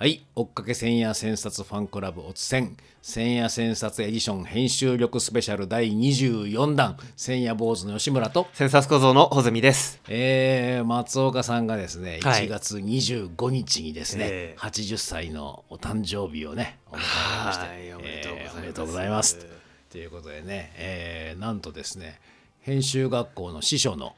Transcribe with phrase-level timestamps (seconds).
[0.00, 0.24] はい。
[0.34, 6.96] 追っかけ千夜千冊ファンクラブおつせん千夜千冊エディション編集力スペシャル第24弾。
[7.16, 8.46] 千夜坊主の吉村と。
[8.54, 10.00] センサス小僧の穂積です。
[10.08, 12.46] えー、松岡さんがですねはい。
[12.46, 17.02] 1月25日にですね、ええ80歳のお誕生日をねお迎え
[17.36, 18.56] られまして、はいおめでとうございます。
[18.56, 19.46] えーおめでとうございます。
[19.90, 22.18] ということでね、えーなんとですね
[22.62, 24.14] 編集学校の師匠の、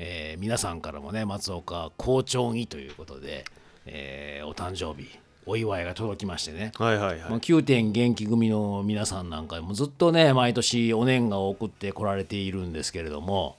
[0.00, 3.44] えー皆さんからもね松岡校長にということで、
[3.86, 5.08] えーお誕生日
[5.44, 13.56] お祝いが届きましてね、はいはいまあ、9点元気組の皆さんなんかもずっとね毎年お年賀を送ってこられているんですけれども、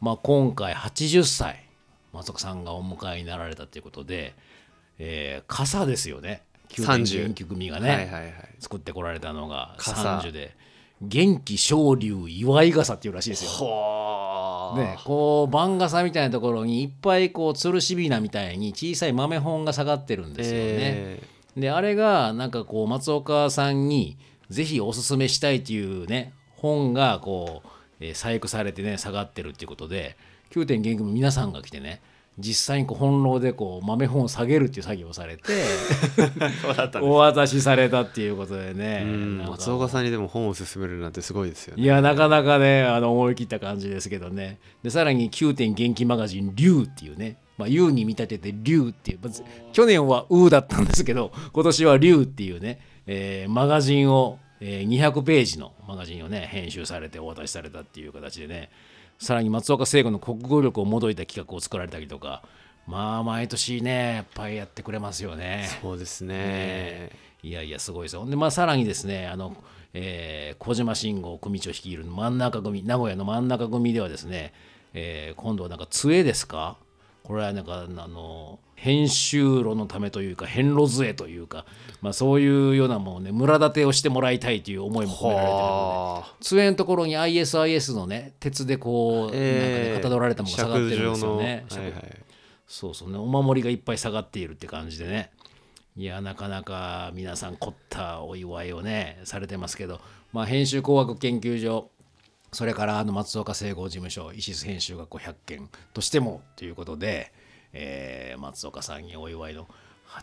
[0.00, 1.66] まあ、今回80歳
[2.12, 4.34] 松岡さんがお迎えになられたということで、
[4.98, 6.42] えー傘ですよね。
[6.70, 8.32] 9点30元気組がね、はいはいはい。
[8.58, 10.18] 作ってこられたのが傘。
[10.18, 10.56] 30で。
[11.02, 13.50] 元気昇竜祝い傘っていうらしいですよ。
[14.74, 21.20] ね、こう番傘みたいなところにいっぱいこうつるしびなみたいに小さい豆本が下がってるんですよね。
[21.56, 24.18] であれがなんかこう松岡さんに
[24.50, 27.68] ぜひおすすめしたいというね本がこう、
[28.00, 30.16] えー細工されてね下がってるっていうことで
[30.50, 32.02] 9点元気の皆さんが来てね
[32.38, 35.42] 実際にこう本楼でこう豆本を下げるっていう作業をされて
[37.00, 39.04] お渡しされたっていうことでね。
[39.48, 41.82] 松岡さんにでも本を勧めるなんてすごいですよね。
[41.82, 44.58] いやなかなかねあの思い切った感じですけどね。
[44.82, 47.38] でさらに9点元気マガジン「龍」っていうね。
[47.56, 49.18] まあ、U に見立てて「龍」っていう。
[49.22, 49.42] まず
[49.72, 58.68] 去年は「う」だったんですけど今年は「龍」っていうね、えーマガジンを、えー200ページのマガジンをね編集されてお渡しされたっていう形でね
[59.18, 62.42] さらに松岡聖子の国語力を戻いた企画を作られたりとか
[62.86, 65.68] まあ毎年ねやっぱりやってくれますよね。
[65.82, 67.10] そうですね。
[67.42, 68.26] いやいや、すごいですよ。
[68.26, 69.56] で、まあ、さらにですね、あの、
[69.92, 74.52] えー小島慎吾組長率いる真ん中組、名古屋の真ん中組ではですね、
[74.94, 76.76] えー今度はなんか杖ですか？
[77.26, 81.66] これはなんか、あの、編集路のためというか、編路杖というか、
[82.00, 91.66] まあ、そういうようなもんね、村立てをしてもらいたいという思いも込められてるので、のところに ISIS のね、鉄でこう、えーなんかね、かたどられたものが下がってるんですよね。
[91.68, 92.26] はいはい
[92.68, 95.30] そうそうね、お守りがいっぱい下がっているって感じでね。
[95.96, 100.00] いや、なかなか皆さん凝ったお祝いをね、されてますけど、
[100.32, 101.90] まあ、編集工学研究所、
[102.56, 107.30] それからあの松岡聖合事務所、石津編集学校100件としてもということで、
[107.74, 109.68] えー松岡さんにお祝いの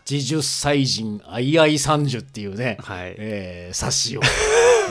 [0.04, 3.14] 80歳人相合い30っていうね、はい。
[3.18, 4.20] えー冊子を、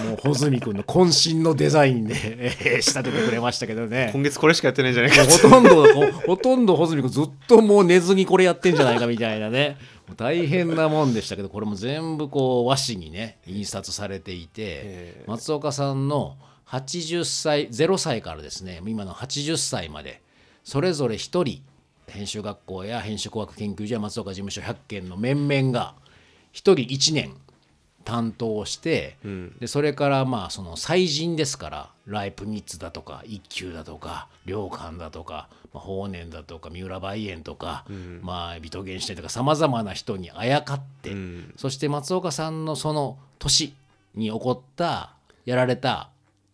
[0.07, 4.11] もう穂積君の渾身のデザインで、えー仕立ててくれましたけどね。
[4.13, 5.25] 今月これしかやってないんじゃないか。
[5.25, 9.75] ほとんどほほとんど穂積君ずっともう寝ずにこれやってんじゃないかみたいなね。
[10.15, 16.37] 大変なもんでしたけどこれも全部こう和紙にね印刷されていてへ松岡さんの
[16.73, 20.21] 80歳0歳からですね今の80歳まで
[20.63, 21.61] それぞれ1人
[22.07, 25.93] 編集学校や編集工学研究所や松岡事務所100件の面々が
[26.53, 27.33] 1人1年
[28.03, 29.15] 担当して、
[29.59, 37.85] でそれからまあその祭人ですからライプニッツだとか一休だとか良寛だとか、まあ、法然だとか三浦梅園とか、
[38.21, 41.11] まあビトゲンシュテンとかさまざまな人にあやかって、
[41.55, 43.73] そして松岡さんのその年
[44.15, 45.13] に起こった
[45.45, 46.09] やられた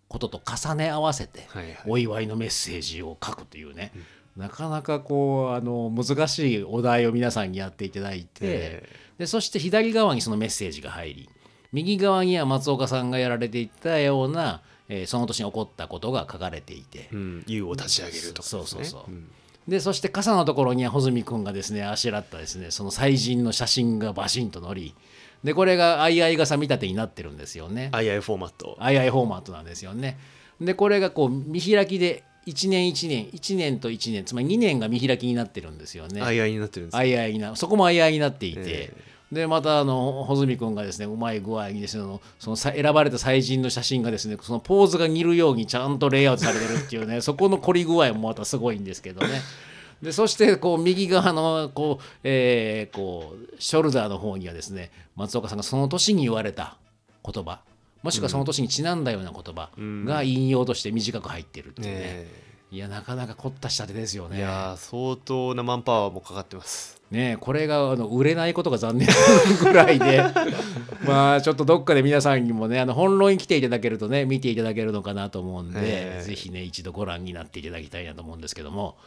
[0.10, 1.48] ことと重ね合わせて、
[1.86, 3.94] お祝いのメッセージを書くというね、
[4.36, 8.90] なかなかこうあの難しいお題を皆さんにやっていただいて、え
[9.20, 11.30] でそして左側にそのメッセージが入り
[11.72, 18.50] 右側には松岡さんがやられていたような、えーその年に起こったことが書かれていて、うん、U を立ち上げるとかね。
[18.50, 19.12] そうそうそう。
[19.12, 19.30] うん。
[19.68, 24.96] でそして傘のところには穂積君がですねあしらったですねその祭人の写真がバシンと載り
[25.44, 27.90] でこれが相合い傘見立てになってるんですよね。
[27.94, 28.78] II フォーマット。
[28.80, 30.18] 相合いフォーマットなんですよね。
[30.60, 36.22] でこれがこう見開きで1年1年1年と1年つまり2年が見開きになってるんですよね。
[36.22, 36.98] II になってるんです。
[36.98, 38.94] 相合いなそこも相合いになっていて、え
[39.32, 49.42] でまたあの穂積君がですねうまい具合にですねそのそのさ選ばれた祭人の写真がですねそのポーズが似るようにちゃんとレイアウトされてるっていうねそこの凝り具合もまたすごいんですけどね。
[50.02, 56.78] でそしてこう右側のこう、えーこうショルダーの方にはですね松岡さんがその年に言われた
[57.26, 57.60] 言葉
[58.04, 62.50] もしくはその年にちなんだような言葉が引用として短く入ってるっていうね、え。
[62.72, 64.38] いやなかなか凝った仕立てですよね。
[64.38, 67.02] いやー相当なマンパワーもかかってます。
[67.10, 69.14] ねえこれがあの売れないことが残念な
[69.60, 70.24] ぐらいで。
[71.06, 76.24] まあちょっとどっかで皆さんにもねあの本論に来ていただけるとね見ていただけるのかなと思うんで、ええ。
[76.24, 78.98] ぜひね一度ご覧になっていただきたいなと思うんですけども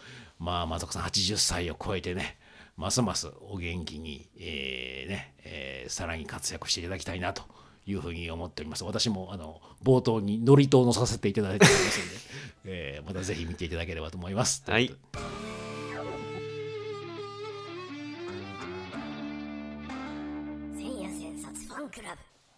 [0.43, 2.37] まあ松岡さん80歳を超えてね
[2.77, 7.43] ますますお元気に、えーねえーさらに活躍していただきたいなと
[7.87, 8.85] いうふうに思っております。
[8.85, 12.21] 私もあの冒頭に祝詞を乗させていただいておりますので、
[12.65, 14.63] えーまたぜひ見ていただければと思います。
[14.67, 14.95] はい。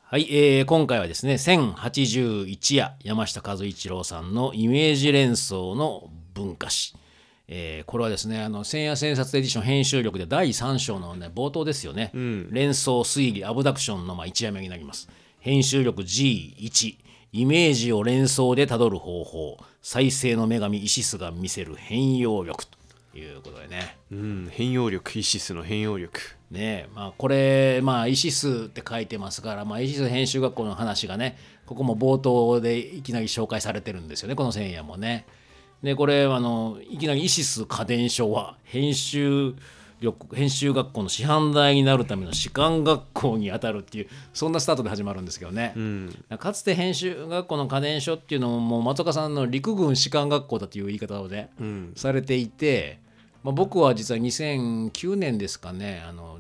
[0.02, 6.94] はい、えー今回はですね1081夜山下和一郎さんのイメージ連想の文化史、
[7.46, 12.10] えーこれはですねあの千夜千冊エディション編集力で第3章の、ね、冒頭ですよね、
[12.50, 15.08] 連想推理アブダクションのまあ1夜目になります。
[15.40, 16.96] 編集力 G1
[17.32, 19.58] イメージを連想でたどる方法。
[19.82, 22.78] 再生の女神イシスが見せる変容力と
[23.18, 23.98] いうことでね。
[24.10, 24.48] うん。
[24.50, 26.20] 変容力イシスの変容力。
[26.50, 26.88] ねえ。
[26.94, 31.36] まあ、これ、まあ、イシスって書いてますから、まあ、イシス編集学校の話がね
[31.66, 35.26] ここも冒頭でいきなり紹介されてるんですよねこの千夜もね。
[35.84, 39.54] でこれあのいきなりイシス家電書は編集
[40.00, 45.74] 力編集学校の師範代になるための士官学校にあたるっていうそんなスタートで始まるんですけどね、
[46.38, 51.50] かつて編集学校の家電書っていうのももう松岡さんの陸軍士官学校だという言い方をね、
[51.96, 52.98] されていて、
[53.42, 56.38] まあ、僕は実は2009年ですかねあの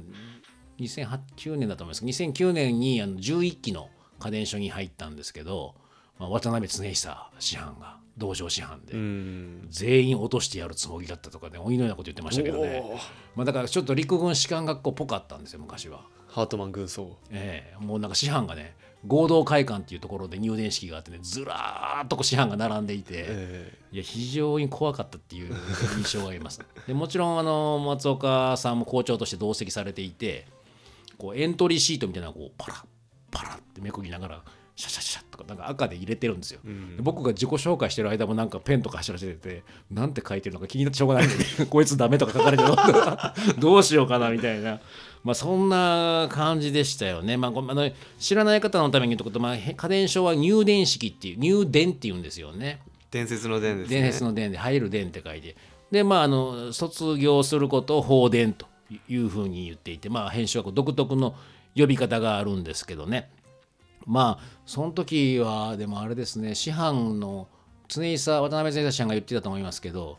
[0.78, 2.04] 2009年だと思います。
[2.04, 3.90] 2009年にあの11期の
[4.20, 5.74] 家電書に入ったんですけど、
[6.18, 9.66] まあ、渡辺恒久師範が道場師範で、うん。
[9.70, 12.82] 全員落としてやるつもりだったとかね鬼のようなこと言ってましたけどね、
[13.34, 16.06] まあ、だからちょっと陸軍士官学校っぽかったんですよ昔は。
[16.28, 17.16] ハートマン軍曹。
[17.30, 17.84] ええ。
[17.84, 18.74] もうなんか師範がね
[19.06, 23.78] 合同会館っていうところで入電式があってねずらーっとこう師範が並んでいて、え。
[23.92, 25.54] いや非常に怖かったっていう
[25.96, 26.60] 印象があります。
[26.86, 30.46] でもちろんあの松岡さんも校長として同席されていて
[31.18, 32.84] こうエントリーシートみたいなのをこうパラッ
[33.30, 34.42] パラッってめくりながら
[34.76, 36.60] シャシャシャとかなんか赤で入れてるんですよ。
[36.64, 41.26] で僕が自己紹介してる間もなんかペンとか走らせててなんて書いてるのか気になってしょうがない
[41.70, 42.70] こいつダメとか書かれてる
[43.60, 44.80] どうしようかなみたいな。
[45.22, 47.36] まあそんな感じでしたよね。
[47.36, 52.80] まあ、ごめんあの知らない方のために言うとこと、まあ、へ家電書は入電式っていう入電っていうんですよね。
[53.10, 55.56] 伝説の伝ですね伝説の伝で入る伝って書いて
[55.92, 58.66] でまああの卒業することを法伝と
[59.08, 61.36] いうふうに言っていてまあ編集学校独特の
[61.76, 63.30] 呼び方があるんですけどね
[64.06, 67.48] まあその時はでもあれですね師範の
[67.88, 70.18] 常久渡辺常久さんが言ってたと思いますけど、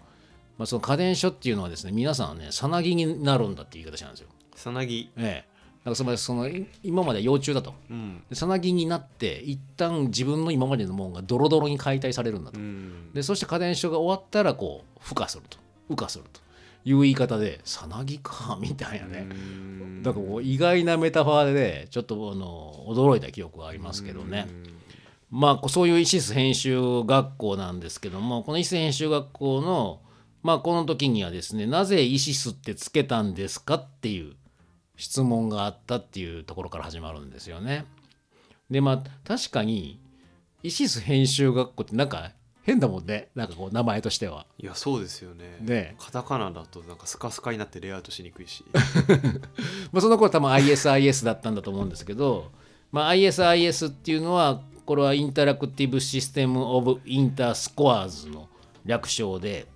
[0.57, 4.27] まあ、その家電書っていうのはですね皆さんねさなぎになるんだっていう言い方したんですよ。
[4.55, 7.73] さなぎええだからそのそのい今までは幼虫だと。
[7.89, 12.59] うんでさなぎになって一旦自分の今までのものがドロドロに解体されるんだと。
[12.59, 15.57] うんでそして家電書が終わったらこう孵化すると
[15.89, 16.41] 孵化すると
[16.85, 19.27] いう言い方でさなぎかみたいなね。
[19.29, 20.03] うん。
[20.03, 24.47] だからこう意外なメタファーでねちょっとあの驚いた記憶がありますけどね。
[25.31, 29.99] まあこうそういうイシス編集学校なんですけどもこのイシス編集学校の
[30.43, 34.35] まあこの時にはですねなぜイシスってつけたんですかっていう
[34.95, 37.85] 質問があったっていうところから始まるんですよね。
[38.69, 39.99] でまあ確かに
[40.61, 42.31] イシス編集学校ってなんか
[42.65, 43.29] 変だもんね。
[43.35, 44.47] なんかこう名前としては。
[44.57, 45.57] いやそうですよね。
[45.61, 45.95] ね。
[45.99, 48.65] カタカナだとなんかスカスカになってレイアウトしにくいし。
[49.93, 52.51] まあ、その頃多分 ISIS だったんだと思うんですけど、
[52.91, 58.49] まあ、ISIS っていうのはこれは Interactive System of Inter Scores の
[58.83, 59.67] 略称で、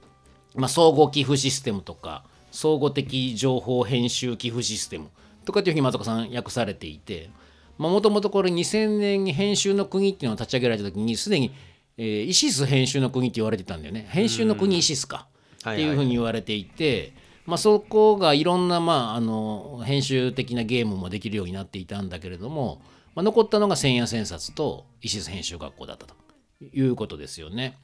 [0.56, 5.10] まあ、相互記譜システムとか相互的情報編集記譜システム
[5.46, 7.30] とかっていうふうに松岡さん訳されていて
[7.78, 11.54] もともとこれ2000年に編集の国っていうのを立ち上げられた時にすでに、
[12.01, 14.07] えーイシス編集の国って言われてたんだよね。
[14.09, 15.28] 編集の国イシスか。
[15.59, 17.14] っていうふうに言われていて、
[17.45, 22.81] まあ、そこがいろんな、まあ、あの編集的なゲームもできるようになっていたんだけれども、
[23.16, 26.16] まあ、残ったのが千夜千冊とイシス編集学校だったと
[26.62, 27.78] いうことですよね。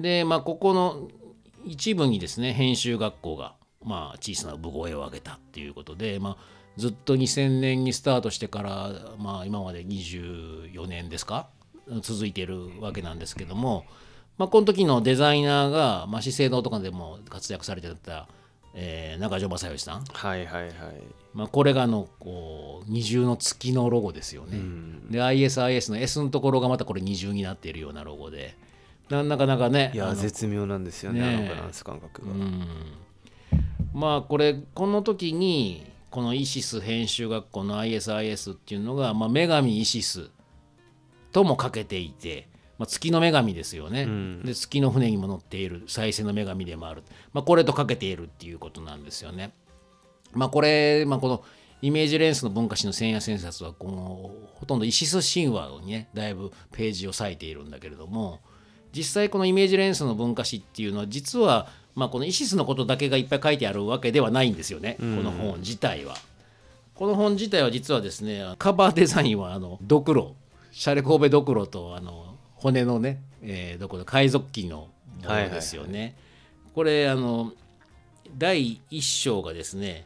[0.00, 1.08] で、まあ、ここの
[1.66, 6.36] 一部にですね編集学校が、まあ、小さな産声を上げたっていうことで、まあ、
[6.78, 11.48] ずっと2000年にスタートしてから、まあ、今まで24年ですか
[12.00, 13.84] 続いているわけなんですけども、
[14.38, 18.28] まあ、この時のデザイナーが、まあ、資生堂とかでも活躍されてた、
[18.74, 20.72] えー中条正義さん、はいはいはい。
[21.34, 24.58] まあ、これがあのこう二重の月のロゴですよね。
[25.10, 28.56] で ISIS の S のところがまたこれ二重になっているようなロゴで。
[29.10, 31.36] ななかなかねいや絶妙なんですよねねえ。
[31.36, 32.34] あのバランス感覚が。
[33.92, 40.30] まあこれこの時にこのイシス編集学校の ISIS っていうのが、まあ、女神イシス
[41.34, 42.48] ともかけていて、
[42.78, 44.06] まあ、月の女神ですよね、
[44.44, 45.82] で月の船にも乗っている。
[45.88, 49.52] 再生の女神でもある、まあ、これとかけているっていうことなんですよね。
[50.32, 51.44] まあこれ、まあ、この
[51.82, 58.40] イメージレンスの文化史の千夜千冊はこのほとんどイシス神話にねだいぶページを割いているんだけれども
[58.92, 66.16] 実際このイメージレンスの文化史っていうのは実はまあこのイシスのことだけがいっぱい書いてあるわけではないんですよね、この本自体は。
[66.94, 70.36] この本自体は実はですねカバーデザインはあのドクロ
[70.74, 74.88] シャレ神戸ドクロとあの骨のね、えー、どこだ海賊機の
[75.22, 76.16] ものですよね。
[76.74, 77.52] これあの
[78.36, 80.04] 第1章がですね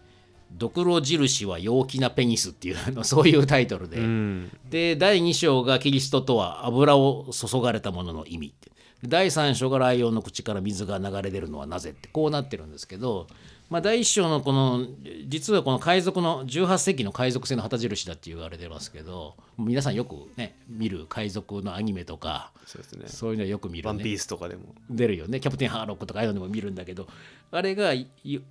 [0.52, 4.50] ドクロ印は陽気なペニスっていうあのそういうタイトルで、うん。
[4.68, 8.54] で第2章がキリストとは油を注がれたものの意味
[9.02, 13.26] 第3章がライオンの口から水が流れ出るのはなぜってこうなってるんですけど、
[13.70, 14.86] まあ、第1章のこの
[15.26, 23.04] 実はこの海賊の18世紀の海賊船の旗印だって言われてますけど皆さんよくね見る海賊のアニメとかそうですね。
[23.08, 23.88] そういうのはよく見るね。
[23.88, 24.74] ワンピースとかでも。
[24.90, 25.40] 出るよね。
[25.40, 27.08] キャプテンハーロックとかああいうのでも見るんだけど
[27.50, 27.94] あれがあ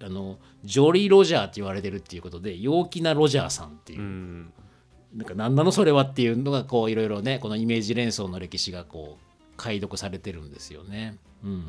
[0.10, 4.00] のジョリー・ロジャーって言われてるっていうことで陽気なロジャーさんっていう。
[4.00, 4.54] う、ん。
[5.16, 11.18] なんか何なのそれはっていうのがこういろいろねこのイメージ連想の歴史がこう解読されてるんですよね。
[11.44, 11.64] うん、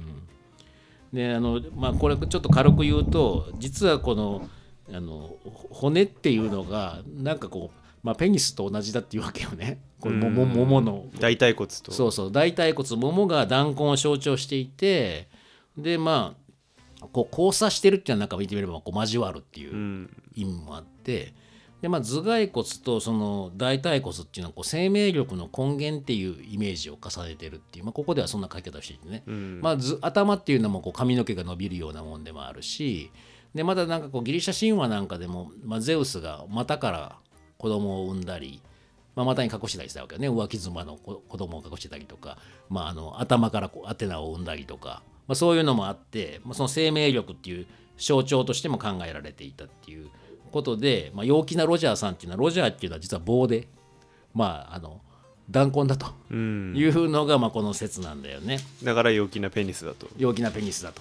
[1.12, 4.48] であのまあこれちょっと軽く言うと実はこの
[4.92, 5.36] あの
[5.70, 9.78] 骨っていうのがなんかこう、まあ、ペニスと同じだっていうわけよね。
[10.00, 10.48] これももうん。
[10.50, 11.04] ももの。
[11.20, 11.92] 大腿骨と。
[11.92, 12.32] そうそう。
[12.32, 12.96] 大腿骨。
[12.96, 15.28] ももが弾痕を象徴していて
[15.76, 16.34] でま
[17.02, 20.22] あこう交差してるっていうのはなんか見てみればこう交わるっていううん。
[20.34, 21.34] 意味もあって
[21.82, 29.60] で、まあ、頭蓋骨とその大腿骨っていうのはこう生命力の根源っていうイメージを重ねてるっていう、まあ、ここではそんな書き方をしていてね、うん。
[29.62, 33.12] まあ、ず頭っていうのもこう髪の毛が伸びるようなもんでもあるし
[33.54, 37.16] でまたなんかこうギリシャ神話なんかでも、まあ、ゼウスが股から
[37.58, 38.60] 子供を産んだり、
[39.14, 40.28] まあ、股に隠してたりしたわけよね。
[40.28, 47.66] 浮気妻の子子供を隠してたりとか、まあ、あの頭からこうアテナを産んだりとか、まあ、そういうのもあって、まあ、その生命力っていう
[47.96, 50.08] 象徴としても考えられていたっていう
[50.48, 53.68] ことで、まあ、陽気なロジャーさんっていうのはロジャーっていうのは実は棒で
[54.34, 55.00] まああの
[55.50, 56.74] 弾痕だとうん。
[56.76, 58.58] いうのがまあこの説なんだよね。
[58.82, 60.06] だから陽気なペニスだと。
[60.18, 61.00] 陽気なペニスだと。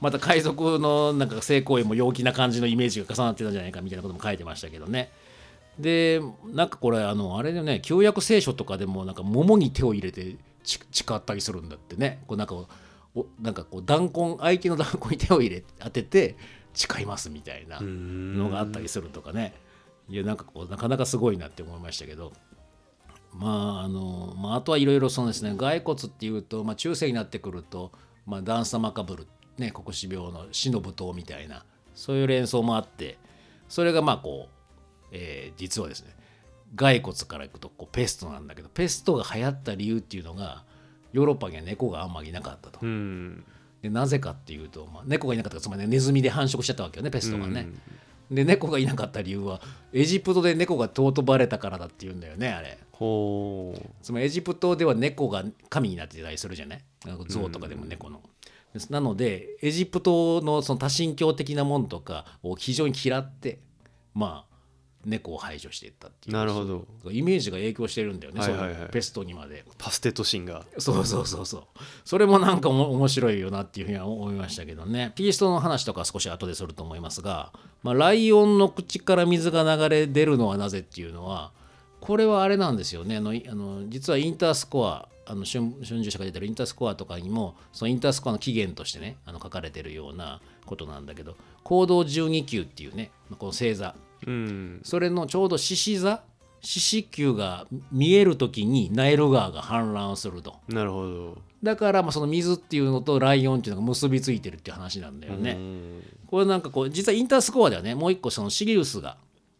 [0.00, 5.10] また海賊のなんか性行為も陽気な感じのイメージが重なってたんじゃないかみたいなことも書いてましたけどね。
[5.78, 6.20] で
[6.52, 7.80] なんかこれあのあれでね。
[7.82, 12.22] 旧約聖書とかでもなんか桃に手を入れてち誓ったりするんだってね。
[12.26, 12.54] こうなんか
[13.14, 16.36] おなんかこう弾痕相手の弾痕に手を入れ当てて
[16.78, 19.54] 誓いますみたいなのがあったりするとかね。
[20.08, 22.32] いやなんかこうなかなかすごいなって思いましたけど。
[23.34, 25.54] まああの、まあ、あとはいろいろそうですね。
[25.54, 27.92] 骸骨っていうと、まあ、中世になってくると、
[28.26, 29.26] まあ、ダンサマカブル、
[29.58, 33.18] ね、黒死病の死の舞踏みたいなそういう連想もあって
[33.68, 36.14] それがまあこう、えー実はですね
[36.76, 40.64] 骸骨からいくとこうペストなんだけどペストが流行った理由っていうのが
[41.12, 42.80] ヨーロッパには猫があんまりいなかったと。
[42.82, 43.44] うん
[43.82, 47.68] でなぜかっていうと、まあ、猫がいなかったからつまり、ね、ネズミで繁殖しちゃったわけよねペストがね。
[48.30, 49.60] で猫がいなかった理由は
[49.92, 52.78] エジプトで猫が尊ばれたからだっていうんだよねあれ。
[52.92, 56.82] ほうつまりエジプトでは猫が神になってたりするじゃない？
[57.28, 58.20] 象とかでも猫の。
[58.90, 63.60] なのでエジプトのその多神教的なもんとかを非常に嫌って
[64.12, 64.54] まあ
[65.04, 69.64] 猫を排除していったっていうなるほどイメージが影響してるんだよね、はいはいはいペストにまで。
[69.76, 71.62] パステトシンがそうそうそうそう。
[72.04, 75.12] それもなんか面白いよなっていうふうには思いましたけどね。
[75.14, 77.52] キリストの話とかは少し後ですると思いますが、
[77.82, 81.52] まあ、ライオンの口から水が流れ出るのはなぜっていうのは、
[82.00, 83.16] これはあれなんですよね。
[83.16, 93.94] あのいあの実はインタースコア、あの春春秋社が出てるインタースコアとかにも、そのインタースコアの起源としてね、あの書かれてるようなことなんだけど、行動12級っていうね、この星座、
[94.26, 94.80] うん。
[94.82, 96.22] それのちょうど獅子座
[96.60, 100.56] 獅子球が見える時にナイル川が氾濫すると。
[100.68, 101.38] なるほど。
[101.62, 105.52] だからまあその水っていうのとライオンっていうのが結びついてるっていう話なんだよね。
[105.52, 106.02] うん。
[106.26, 109.16] これなんかこう実はインタースコアではねもう一個そのシリウスが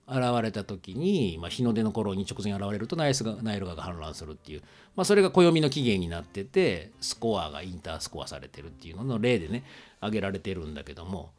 [0.09, 4.63] 現れた時に、まあ、日の出の頃に直前に現れるとナイルがナイル川が氾濫するっていう、
[4.97, 9.65] まあ、それが暦の起源になっててスコアがインタースコアされてるっていうのの例でね
[10.01, 11.31] 挙げられてるんだけども、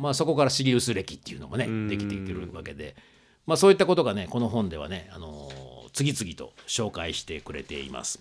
[0.00, 1.88] まあ、そこからシリウス暦っていうのもねん。
[1.88, 2.96] できてくるわけで、
[3.46, 8.20] まあ、そういったことがねこの本ではね、あのー次々と紹介してくれています。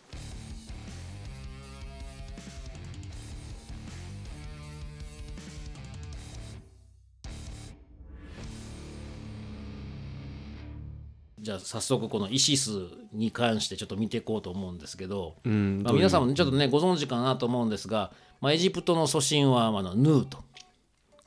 [11.42, 12.70] じゃあ早速このイシス
[13.14, 20.44] に関してちょっと見ていこうと思うんですけど、うんまあ、皆さんもちょっとねご存知かなと思うんですが、まあ、エジプトの祖神はあのヌーと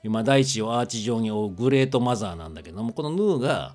[0.02, 3.75] 今大地をアーチ状に覆うグレートマザーなんだけどもこのヌーが、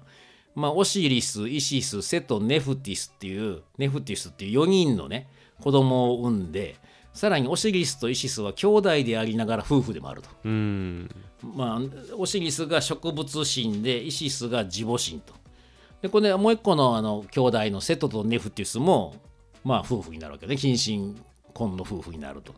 [0.56, 5.28] まあ、オシリスイシスセトネフティスっていうネフティスっていう4人のね
[5.62, 6.76] 子供を産んで
[7.18, 10.30] さらにオシリスとイシスは兄弟でありながら夫婦でもあると。
[11.44, 15.34] まあ、オシリスが植物神でイシスが自母神と。
[16.04, 19.16] でこれ、もう一個のあの兄弟のセトとネフティスも、
[19.64, 21.20] まあ、夫婦になるわけね近親
[21.56, 22.54] 婚の夫婦になると。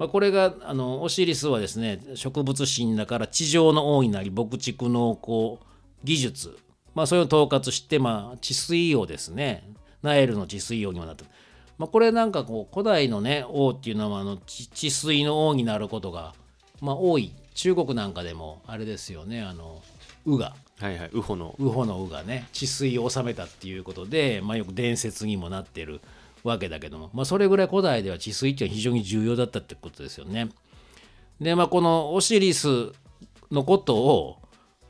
[0.00, 5.60] まあ、これがあのオシリスはですね植物神だから地上の王になり牧畜農耕
[6.04, 6.56] 技術、
[6.94, 9.62] まあ、それを統括して、まあ、治水王ですね。
[10.02, 11.30] ナイルの治水王にもなってる。
[11.76, 16.32] まあ、これなんかこう古代のね王っていうのはあの治治水の王になることが、
[16.80, 17.34] まあ、多い。
[17.52, 19.42] 中国なんかでもあれですよね。
[19.42, 19.82] あの
[20.24, 21.54] ウがはいはいウホの。
[21.58, 22.48] ウホのウがね。
[22.54, 26.00] 治水を治めたっていうことで、まあ、よく伝説にもなってる
[26.44, 30.48] わけだけども、まあ、それぐらい古代では治水っていうのは非常に重要だったってことですよね。
[31.40, 32.92] でまあこのオシリス
[33.50, 34.38] のことを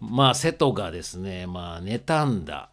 [0.00, 2.70] まあ瀬戸がですねまあ妬んだ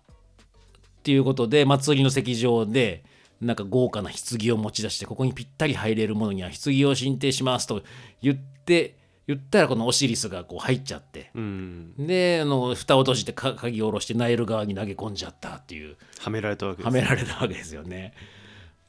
[0.99, 3.03] っていうことで祭りの席上で
[3.39, 7.83] なんか豪華な棺を持ち出してここにぴったり入れるものには棺を進呈しますと
[8.21, 11.31] 言って言ったらこのオシリスがこう入っちゃって。
[11.35, 11.93] うん。
[11.97, 15.97] であの蓋を閉じてか鍵を下ろしてナイル側に投げ込んじゃったっていう。
[16.19, 18.13] はめられたわけですはめられたわけですよね。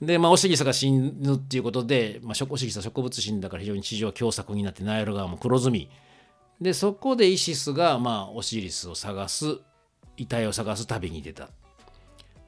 [0.00, 5.90] で、まあ、オシリスが死ぬっていうことで、まあ、オシリスは植物死んだから非常に地上は凶作になってナイル川も黒ずみ
[6.60, 9.58] でそこでイシスが、まあ、オシリスを探す
[10.16, 11.48] 遺体を探す旅に出た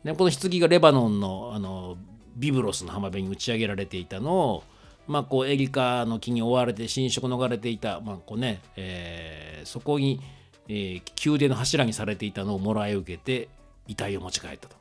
[0.04, 1.96] でこの棺がレバノンのあの
[2.36, 4.64] ビブロスの浜辺に打ち上げられていたのを、
[5.08, 10.20] まあ、こうエリカの木に追われて侵食逃れていた、まあこうねえーそこに、
[10.68, 13.48] えー宮殿の柱にされていたのをもらい受けて
[13.88, 14.79] 遺体を持ち帰ったと。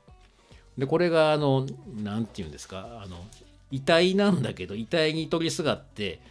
[0.79, 1.67] でこれがあの
[2.01, 3.17] 何て言うんですかあの
[3.69, 6.21] 遺体なんだけど遺体に取りすがって、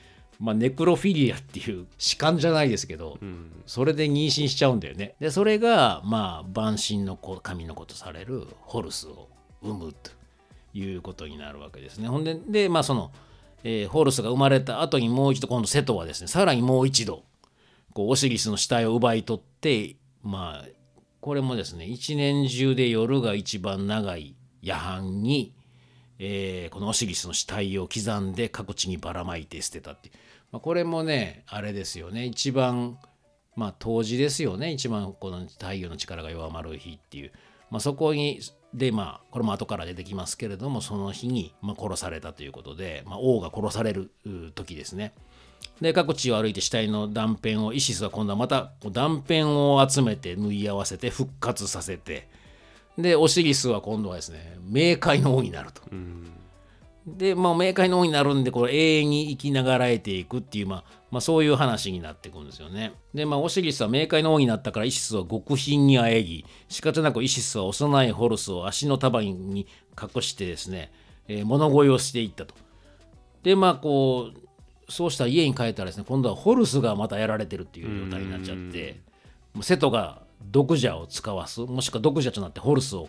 [0.41, 5.15] まあ、ネクロフィリアっていう弛緩じゃないですけど、うんそれで妊娠しちゃうんだよね。
[5.21, 9.29] でそれがまあ万神の子神の子とされるホルスを
[9.61, 10.11] 産むと
[10.73, 12.09] いうことになるわけですね。
[12.09, 13.13] ほんででまあその、
[13.63, 17.25] えーホルスが生まれた後にもう一度今度セトはですねさらにもう一度
[17.93, 20.78] こうオシリスの死体を奪い取ってまあ
[21.29, 25.53] これもですね一年中で夜が一番長い夜半に、
[26.19, 30.15] えーこのオシリスの死体を刻んで各地にばらまいて捨てたっていう、
[30.53, 32.25] まあ、これもねあれですよね。
[32.25, 32.97] 一番
[33.57, 34.73] まあ冬至ですよね。
[34.73, 37.33] 一番この太陽の力が弱まる日っていう、
[37.71, 38.41] まあ、そこに
[38.73, 44.11] でまあこれも後から出てきますけれどもその日に、まあ、殺されたということで、まあ、王が殺される
[44.55, 45.13] 時ですね。
[45.81, 52.29] で各地を歩いて死体の断片をイシスは今度はまた断片を集めて縫い合わせて復活させて
[52.97, 55.83] でオシリスは今度はですね冥界の王になると。
[55.93, 56.33] うん
[57.17, 62.93] で、まあ、冥界の王になるんでこれ永遠に生きながらえていくっていう、まあまあ、そういう話になっていくんですよね。
[63.15, 69.67] で、まあ、オシリスは冥界の王になったからイシスは極貧にあえぎ仕方なくイシスは幼いホルスを足の束に
[70.01, 70.93] 隠してですね、
[71.29, 72.55] えー物乞いをしていったと。
[73.43, 74.48] でまあこう
[74.89, 79.01] そうしたら家に帰ったらですね今度はホルスがまたやられてるっていう状態になっちゃって
[79.61, 83.09] 瀬戸が毒蛇を使わすもしくは毒蛇となってホルスを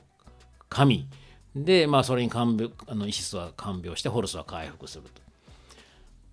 [0.70, 1.08] 噛み
[1.56, 5.22] でまあそれに看病あのイシスは看病してホルスは回復すると。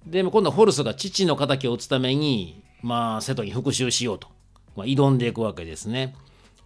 [0.07, 4.29] で今度はホルスが父の敵を討つためにまあ瀬戸に復讐しようと、
[4.77, 6.15] まあ、挑んでいくわけですね。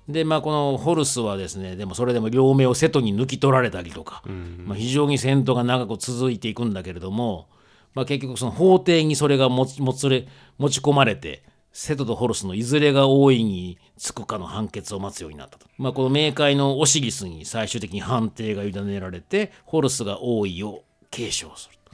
[0.08, 4.22] でまあこのホルスはですねでもそれでも両目を瀬戸に抜き取られたりとか、
[4.64, 7.46] まあ、非常に戦闘が長く続いていくんだけれども、
[7.94, 10.26] まあ、結局その法廷にそれが持ち持つれ
[10.58, 15.66] 持ち込まれて瀬戸とホルスのいずれが大いにつくかの判決を待つようになったと。
[15.78, 21.92] まあ、この冥界のオシリスに最終的に判定が委ねられてホルスが王位を継承すると。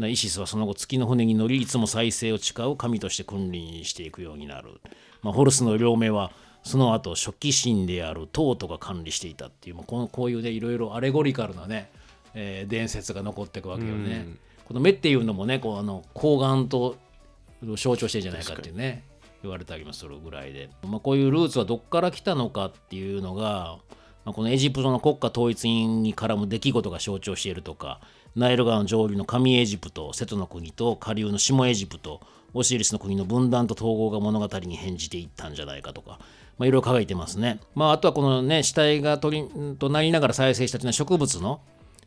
[0.00, 4.80] なイシスはその後月の船に乗りいつも再生を誓う神として君臨していくようになる。
[5.22, 6.32] まあ、ホルスの両目は
[6.64, 11.90] その後初期神であるトートが管理していたっていう、まあ、このこういうねいろいろアレゴリカルなね、
[12.34, 14.26] えー伝説が残っていくわけよね。
[14.72, 16.96] この目っていうのもねこうあの睾丸と
[17.76, 19.04] 象徴してるんじゃないかっていうね
[19.42, 23.76] 言われたりもするぐらいで、まあ、こういうルーツはどっから来たのかっていうのが、
[24.24, 28.00] まあ、このエジプトの国家統一に絡む出来事が象徴しているとか
[28.34, 32.22] ナイル川の上流の上エジプト瀬戸の国と下流の下エジプト
[32.54, 36.18] オシリスの国の分断と統合が物語に変じていったんじゃないかとか、
[36.56, 37.60] まあ、いろいろ書いてますね。
[37.74, 41.60] まあ、あとはこのね死体が取りとなりながら再生したというのは植物の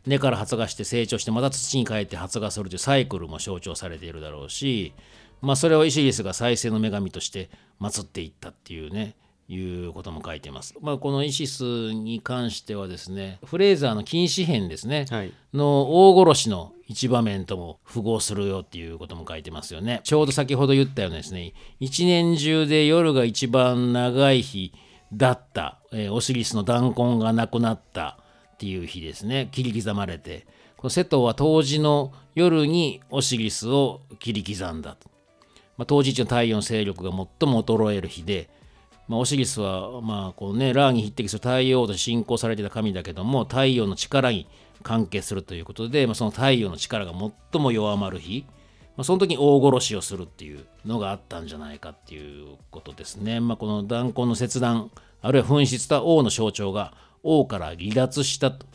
[0.05, 4.93] 根から発芽して成長してまた土に帰って発芽するというサイクルも象徴されているだろうし、
[5.41, 9.15] まあ、それをイシリスが再生の女神として祀っていったっていうね
[9.47, 10.73] いうことも書いてます。
[10.81, 11.63] まあ、このイシス
[11.93, 20.01] に関してはですねフレーザーの禁止編ですね、はいの大殺しの一場面とも符合するよっていうことも書いてますよね。
[20.03, 24.73] ちょうど先ほど言ったようにですね一年中で夜が一番長い日
[25.13, 28.17] だった、えーオシリスの弾痕がなくなった
[28.55, 35.09] っていう日ですね切り刻まれてこのセトは当時の夜にオシリスを切り刻んだと。
[35.77, 38.49] まあ、当時一の太陽の勢力が最も衰える日で、
[39.07, 44.47] まあ、オシリスは、まあこうね、ラーに匹敵する太陽と信仰されていた神だけども太陽の力に
[44.83, 47.13] 関係するということで、まあ、その太陽の力が
[47.51, 48.45] 最も弱まる日、
[48.95, 53.39] まあ、その時に大殺しをするっていうのがあったんじゃないかっていうことですね。
[53.39, 54.91] まあ、この弾痕の切断
[55.21, 56.93] あるいは紛失した王の象徴が
[57.25, 58.65] 王から離脱したと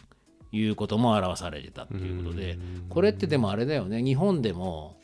[0.53, 2.59] いうことも表されてたっていうことで
[2.89, 4.03] これってでもあれだよね。
[4.03, 4.97] 日本でも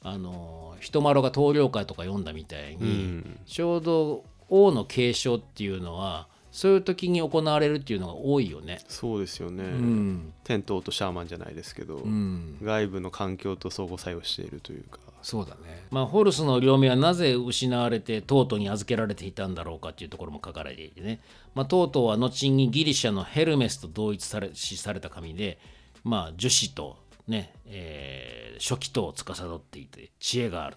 [0.00, 8.80] あの人丸が棟梁会とか読んだみたいに、ちょうど王の継承っていうのはそういう時に行われるっていうのが多いよね。
[8.86, 15.86] そうですよね、うん、テントウとシャーマンじゃないですけど、うん、外部の環境と相互作用しているというかそうだね。
[15.90, 21.20] まあホルスの両目はなぜ失われてトートに預けられていたんだろうかっていうところも書かれていてね。
[21.54, 25.58] まあトートは後にギリシャのヘルメスと同一され視された神で、
[26.04, 30.76] まあ樹脂とね、えー初期とを司っていて知恵がある。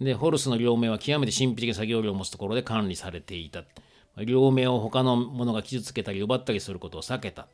[0.00, 3.64] でホルスの両目は極めて神秘的な作業量を持つところで管理されていた。
[4.24, 7.46] 両目を他のものが傷つけたり奪ったりすることを避けた。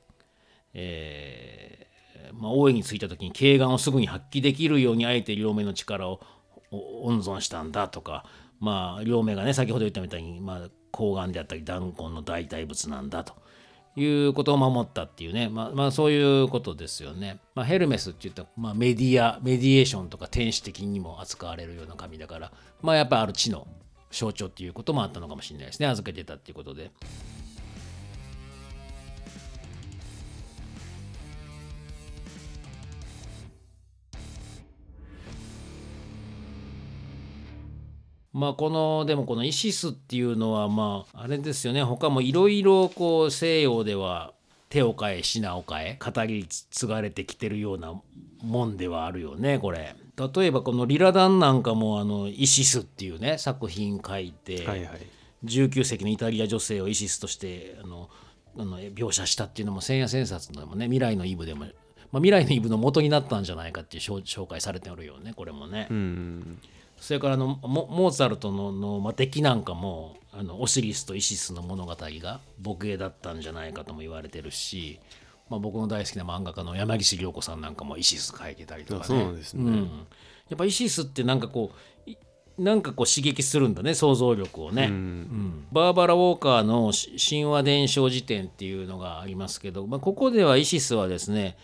[0.73, 6.21] えーまあ、王位についた時に慶願をすぐに発揮できるようにあえて両目の力を
[6.71, 8.25] 温存したんだとか、
[8.61, 13.35] まあ、両目がね先ほど言ったみたいに、まあ、睾丸であったり弾痕の代替物なんだと
[13.97, 17.41] いうことを守ったっていうね、まあまあ、そういうことですよね。
[17.55, 22.53] まあ、ヘルメスって言ったら、まあ、メディアメディエーションとか天使的にも扱われるような神だから、
[22.83, 23.67] まあ、やっぱある知の
[24.11, 26.91] 象徴っていうこともあったのかもしれないですね預けてたっていうことで。
[38.33, 44.33] まあこのでもこのイシスっていうのはまああれですよね他もいろいろこう西洋では
[44.69, 48.01] 手を変え品を変え語り継がれてきてるような
[48.43, 49.97] もんではあるよねこれ。
[50.35, 55.01] 例えばこのリラダンなんかもあのイシスっていうね作品書いて、はいはい
[55.45, 58.11] 19世紀のイタリア女性をイシスとしてあの
[58.59, 61.71] あの描写したっていうのも千夜千冊のもね未来のイブでも、まあ、
[62.19, 65.89] 未来のイブの元になったんじゃないかっていう紹紹介されておるよねこれもね。
[65.91, 66.59] うん
[67.01, 75.01] それからあのモモーツァルトのの、まあ、敵なんかもあのオシリスとイシスの物語が母系だったんじゃないかとも言われてるし、
[75.49, 79.21] まあ、僕の大好きな漫画家の山岸涼子さんなんかもイシス描いてたりとかね。
[79.21, 80.07] あそうですねうん
[80.51, 81.73] やっぱイシスってなんかこ
[82.07, 82.19] うい
[82.59, 84.85] なんかこう刺激するんだね想像力をね。
[84.85, 91.57] うんうんバーバラ・ウォーカーのし神話伝承辞典っていうのがありますけど、まあ、ここではイシスはですね、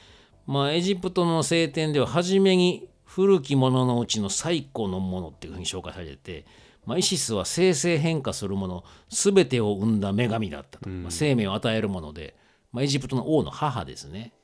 [0.46, 6.44] まあ、エジプトの聖典では初めに古きもののうちの最古のものっていうふうに紹介されてて、
[6.84, 12.36] まあ、イシスは生成変化するもの全てを生んだ女神だったと、まあ、生命を与えるもので、
[12.72, 14.34] まあ、エジプトの王の母ですね。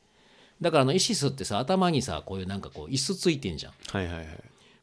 [0.63, 3.73] だからあのイシスってさ頭にさこういうなんかこう椅子ついてんじゃん。
[3.93, 4.27] はいはいはい。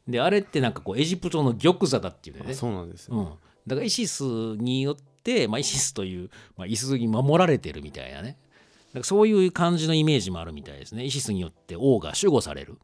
[0.06, 2.44] であれってなんかこうエジプトの玉座だっていうね。
[2.48, 3.24] あそうなんですねうん、
[3.66, 8.38] だからイシスによって、まあ、イシスという、まあ、椅子に守られてるみたいなね。
[9.02, 11.02] そういう感じのイメージもあるみたいですね。
[11.04, 12.78] イシスによって王が守護される、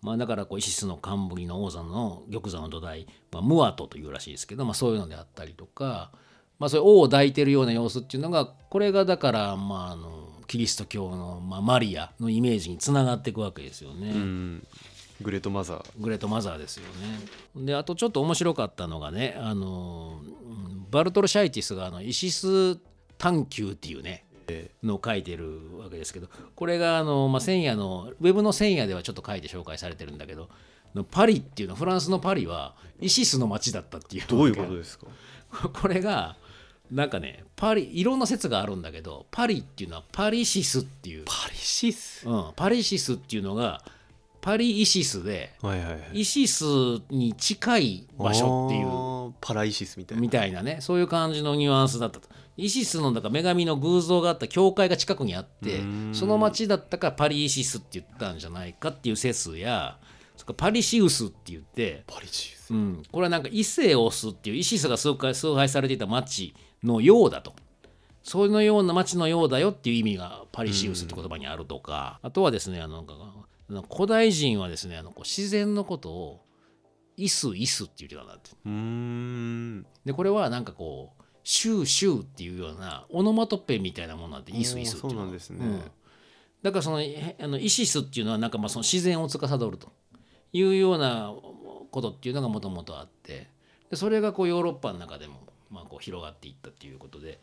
[0.00, 6.12] まあ、だからこうイシスの冠の王座の玉座の土台、まあ、ムアトというらしいですけど、まあ、そういうのであったりとか、
[6.58, 14.10] まあ、そういう王を抱いてるような様子っていうのがこれがだから、まあ、あのキリスト教の、まあ、マリアのイメージにつながっていくわけですよね。
[14.10, 14.66] うん
[15.20, 16.84] グレートマザーグレートマザーですよ
[17.56, 17.64] ね。
[17.66, 22.78] であとちょっと面白かったのがねあのうんバルトルシャイティスがあのイシス
[23.18, 24.27] 探求っていうねえ
[24.82, 30.48] のを書いてるわけですけどこれがあの、まあ、千夜のウェブの千夜ではちょっと書いて紹介されてるんだけど
[31.10, 35.06] パリっていうのフランスのパリはイシスの街だったっていうどういうことですか？
[35.72, 36.36] これが
[36.90, 42.26] なんかねパリいろんな説があるんだけどパリっていうのはパリシスっていう、パリシス？
[42.28, 43.82] うん、パリシスっていうのが
[44.40, 46.20] パリイシスではいはいはい。
[46.20, 46.64] イシス
[47.10, 49.34] に近い場所っていう。
[49.40, 50.20] パライシスみたいな。
[50.22, 56.12] みたいなねそういう感じのニュアンスだったとイシスのだから女神の偶像があった教会が近くにあってん。
[56.12, 59.98] その町だったからパリイシスって言ったんじゃないかっていう説や
[60.36, 62.74] それからパリシウスって言って、パリシス。
[62.74, 67.54] うん、これはなんかイセオスっていうイシスが崇拝崇拝されていた町のようだと。
[68.22, 73.04] そのような町のようだよっていう意味がパリシウスって言葉にあるとか、あとはですねあの
[73.90, 76.40] 古代人はですねあのこう自然のことを
[77.16, 78.50] イスイスって言ってたんだって
[80.04, 81.17] でこれはなんかこう
[81.50, 85.64] シューシューっていうようなオノマトペみたいなものなんでイスイスっていうのそうなんですね。
[85.64, 85.82] うん。
[86.62, 89.90] だからそのえあのイシスっていうのはなんかまあその自然を司ると。
[90.52, 91.32] いうような
[91.90, 93.48] ことっていうのがもともとあって。
[93.88, 97.40] でそれがこうヨーロッパの中でもまあこう広がっていったっていうことで、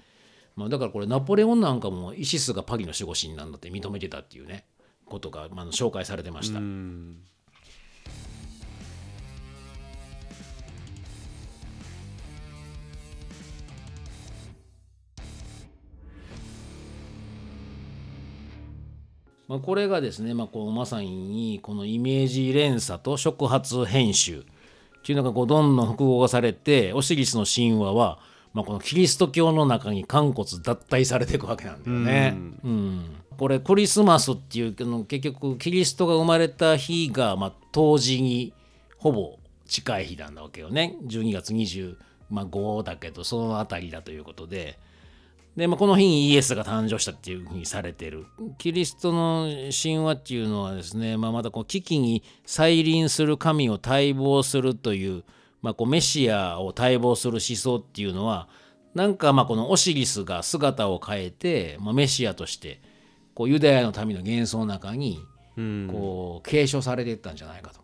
[0.55, 4.65] まあ、だからこれナポレオンなんかもイシスがパリの守護神なんだって認めてたっていうね
[5.07, 6.59] ことが、まあ、紹介されてました。
[19.47, 24.43] まあ、これがですね、まあ、こうまさにこのイメージ連鎖と触発編集っ
[25.03, 28.19] ていうのがこうどんどん複合化されてオシリスの神話は、
[28.53, 32.37] まあ、このキリスト教の中に肝骨脱退されていくわけなんだよね。
[32.63, 33.15] うん。
[33.37, 38.53] これクリスマスっていうあの結局キリストが生まれた日が、まあ、冬至に
[38.97, 40.95] ほぼ近い日なんだわけよね。
[41.03, 41.97] 12月27
[42.29, 44.79] まあ、5だけどその辺りだということで
[45.55, 48.25] で、まあ、この日にイエスが誕生したっていうふうにされてる
[48.57, 55.23] キリストの神話っていうのはですね、まあ、またこう危機に再臨する神を待望するという,、
[55.61, 58.49] まあ、こうメシアを待望する思想っていうのは
[58.93, 62.81] なんかまあこのオシリスが姿を変えて、まあ、メシアとして
[63.33, 65.19] こうユダヤの民の幻想の中に
[65.89, 67.81] こう継承されていったんじゃないかと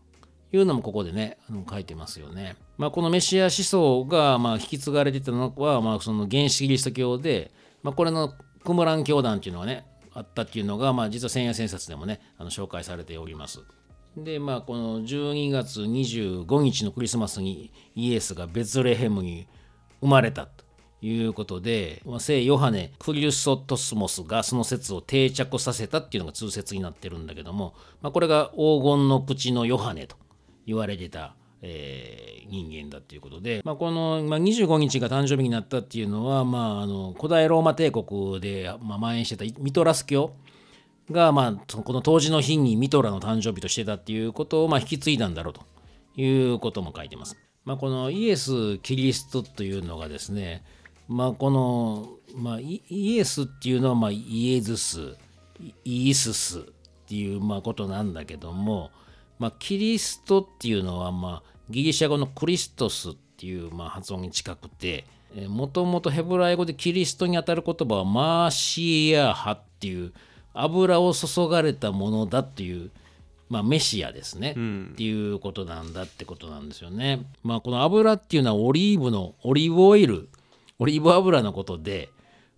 [0.54, 1.38] いうのもここでね
[1.70, 2.56] 書いてますよね。
[2.78, 7.52] まあ、このメシア思想がまあ引き継がれていたのは、まあ、その原始キリスト教で、
[7.84, 13.62] まあ、これのクムラン教団っていうのはねあったっていうのが、まあ、実は千夜千冊でもねあの紹介されております。
[14.18, 19.48] でまあこの12月25日のクリスマスにイエスがベツレヘムに
[20.02, 20.66] 生まれたと
[21.02, 30.18] いうことで、ま、聖ヨハネ・クリュソトスモスがその説を定着させたっていうのが通説になってるんだけども、まあ、これが黄金の口のヨハネと
[30.68, 40.34] 言われてた、えー、人間だっていうことで、まあ、この、まあ、25日が誕生日になったっていうのは、まあ、あの古代ローマ帝国で、まあ、蔓延してたミトラス教
[41.12, 45.62] が、まあ、この当時の日にミトラの誕生日としてたっていうことを、まあ、引き継いだんだろうと
[46.20, 47.38] いうことも書いてます。
[47.64, 50.64] まあ、このイエス・キリストというのがですね、
[51.08, 52.82] まあ、この、まあ、イ
[53.18, 55.16] エスっていうのは、まあ、イエズス
[55.86, 56.64] イーススっ
[57.08, 58.92] ていう、まあ、ことなんだけども、
[59.38, 65.06] まあ、キリストっていうのは、まあ、ギリシャ語のクリストスっていう、まあ、発音に近くて
[65.48, 70.14] もともとヘブライ語でキリストにあたる言葉はマーシア派っていう
[70.54, 72.92] 油を注がれたものだっていう、
[73.50, 77.26] まあ、メシアですね、うん、っていうことなんだってことなんですよね。
[77.44, 80.28] まあ、この油っていうのはオリーブのオリーブオイル
[80.80, 82.10] オリーブ油のことで、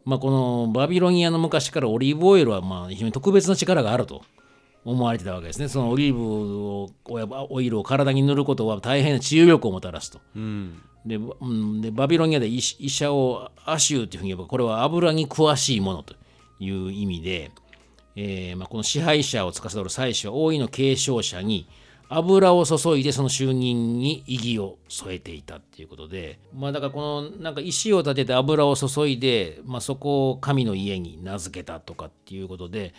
[0.06, 4.24] まあ、このバビロニアの昔からオリーブオイルはまあ非常に特別な力があると
[4.86, 5.68] 思われてたわけですね。
[5.68, 6.90] そのオリーブを
[7.50, 10.20] オイルを体に塗ることは大変な治癒力をもたらすと。
[10.36, 16.16] うん、でうん、でバビロニアで医者をアシューというふうに言えばこれは油に詳しいものと
[16.60, 17.52] いう意味で、
[18.16, 21.68] えーまあ、この支配者を司る祭司は大いの継承者に
[22.10, 32.94] 油を注いでその就任に意義を添えていたっていうことでまあだからこのなんか石を立てて油を注いで、まあ、そこを神の家に名付けたとかっていうことで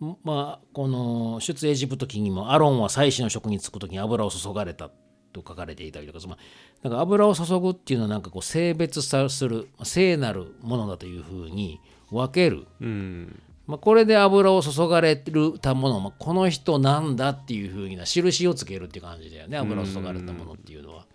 [0.00, 4.90] まあこの出エジプト記にもアロンは祭司の職に就く時に油を注がれた
[5.32, 6.38] と書かれていたりとか、まあ、
[6.82, 11.80] なんか油を注ぐっていうのはなんかこう性別さする聖なるものだというふうに
[12.10, 21.06] 分ける、うん、まあ、これで油を注がれるたもの、まあ、この人なんだっていうふうな印をつけるっていう感じだよね油を注がれたものっていうのは。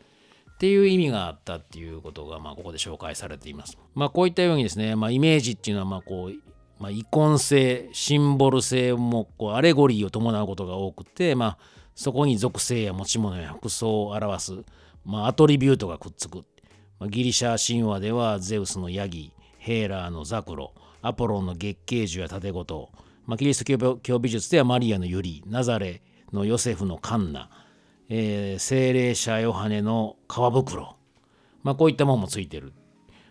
[0.52, 3.78] っていう意味があったっていうことが、まあ、ここで紹介されています。
[3.96, 6.49] まあ、こういったようにですね、まあ、イメージっていうのは、まあ、こう、
[6.80, 11.58] まあ、イコン性、シンボル性もこうアレゴリーを伴うことが多くて、まあ、
[11.94, 14.54] そこに属性や持ち物や服装を表す、
[15.06, 16.46] まあ、アトリビュートがくっつく。
[17.00, 22.90] まあ、ギリシャ神話ではゼウスのヤギ、ヘーラーのザクロ、アポロンの月桂樹や盾事、
[23.26, 26.02] まあ、キリスト教美術ではマリアのユリナザレ
[26.34, 27.50] のヨセフのカンナ、
[28.10, 30.96] えー、精霊者ヨハネの皮袋、
[31.64, 32.74] まあ、こういったものもついてる。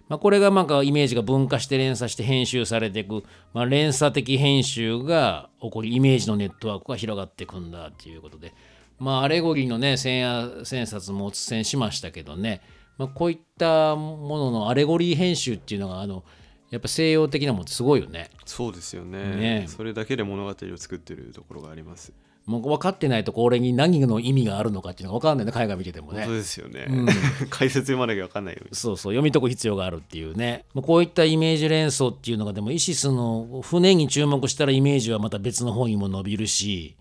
[0.09, 8.55] まあ、これがなんかイメージが分化して連鎖して編集されていく、まあ、連鎖的編集が起こりイメージのネットワークが広がっていくんだっていうことで、
[8.99, 12.63] まあ、アレゴリーのね千夜千冊もお伝えしましたけどね、
[12.97, 16.25] まあ、こういったもののアレゴリー編集っていうのがあの
[16.71, 18.31] やっぱ西洋的なもんってすごいよね。
[18.45, 19.37] そうですよね。
[19.37, 19.65] ね。
[19.69, 22.13] それだけで物語を作ってるところがあります
[22.49, 26.25] もう分かってないとこれに何の意味があるのかっていうのが分かんないね海外見ててもね。
[26.25, 27.07] そうですよね、うん、
[27.51, 28.63] 解説読まなきゃ分かんないよ。
[28.73, 36.97] そうそう読み解く必要があるっていうねこういったイメージ連想っていうのがでもイシスの船に注目したらイメージはまた別の方にも伸びるし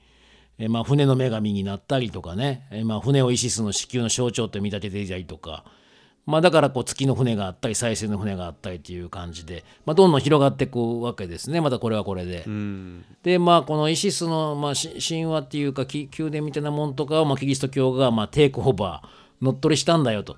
[0.59, 5.63] えまあ、船の女神になったりとかね、えまあ、船をイシスの子宮の象徴って見立てていたりとか、
[6.27, 12.45] まあ、だからこう月の船があったり再生の船があったりという感じで、まあ、どんどん広がっていくわけですねまたこれはこれで。
[13.23, 19.07] でまあこのイシスの、まあ、神話っていうか宮殿みたいなもんとかを、まあ、キリスト教が、まあ、テイクオーバー
[19.41, 20.35] 乗っ取りしたんだよと。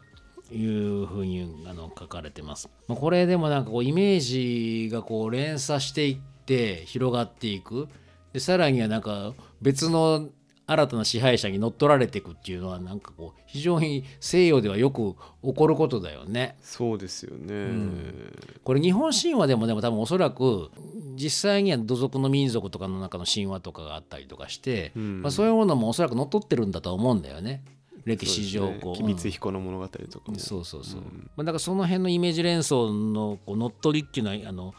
[0.51, 2.69] いうふうにあの書かれてます。
[2.87, 7.87] まあ、これでもなんかこうイメージがこう連鎖していって広がっていく。
[8.33, 10.29] でさらにはなんか別の
[10.71, 16.57] 新たな支配者に乗っ取られていくっていうのはなんかこう非常に西洋ではよく起こることだよね。
[16.61, 20.69] そうですよね、うん、これ日本神話でもでも多分おそらく
[21.15, 27.63] 実際には土族の民族とかの中の神話とかがあったりとかして、うん、まあ、そういうものもおそらく乗っ取ってるんだと思うんだよね。
[28.05, 34.73] 歴史上こう、ね、光彦の物語とかも、そうそうそう、うん、まあ、だからその辺のイメージ連想のこう乗っ取りっていうのはあの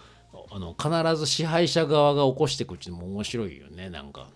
[0.53, 4.29] あの必ず支配者側が起こしていくっていうのも面白いよねなんか。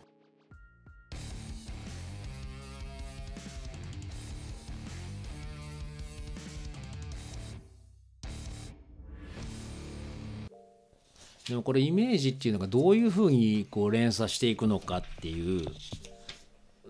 [11.48, 15.66] でもこれイメージっていうのがどういうふうにこう連鎖していくのかっていう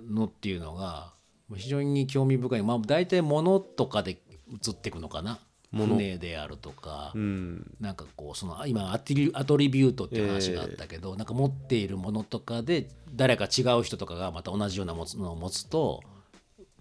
[0.08, 1.12] のっていうのが
[1.54, 5.38] 非常に興味深い、まあ、大体物とかで映っていくのかな？
[5.72, 16.04] 船であるとか、うん、なんかこうその今アトリアトリビュートっていう話があったけど、えー、なんか持っているものとかで誰か違う人とかがまた同じようなものを持つと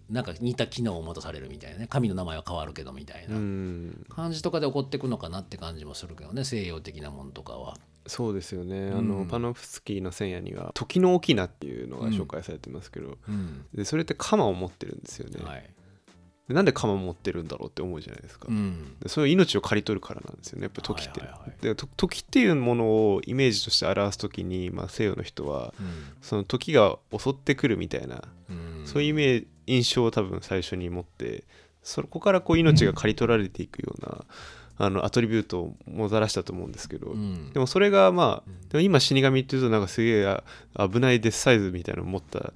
[0.09, 1.87] なんか似た機能を持たされるみたいなね。
[1.87, 3.35] 神の名前は変わるけどみたいな。
[4.09, 6.43] 感じとかで起こっていくのかなって感じもするけどね。
[6.43, 7.77] 西洋的なものとかは。
[8.05, 13.17] そうですよね、あのパノフスキーの千夜には「時の翁」っていうのが紹介されてますけど、
[13.73, 15.41] でそれって鎌を持ってるんですよね。
[15.41, 15.69] はい。
[16.47, 20.63] でなんで鎌持ってるんだろうって思うじゃないですか、うん、でそれ命を刈り取るからなんですよね。
[20.63, 21.21] やっぱ時って、
[21.61, 25.87] で時っていうものをイメージとして表す時に、まあ、西洋の人は、うん、
[26.21, 31.43] その時が襲ってくるみたいな、うん、そういうイメージ印象を多分最初に持って
[31.83, 34.25] そこからこう命が刈り取られていくような、
[34.77, 40.43] あのアトリビュートをもたらしたと思うんですけど、うん、でもそれがまあでも今死神っていうとなんかすげえ
[40.77, 42.53] 危ないデスサイズみたいなのを持った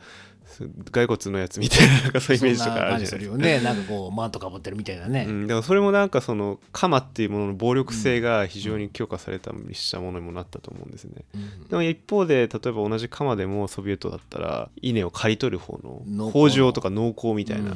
[0.92, 3.38] 骸骨のやつみたいななんかそういうイメージとかあるじゃないですか。
[3.38, 5.26] ね、なんかこうマントかぶってるみたいなね。
[5.28, 11.24] うん、でもそれもなんかその鎌っていうものの暴力性が非常に強化されたりしたものにもなったと思うんですね。
[11.36, 17.74] うん、でも一方で例えば同じ鎌でもソビエトだったら稲を刈り取る方の北条とか農耕みたいな、